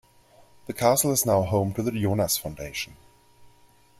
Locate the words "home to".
1.43-1.83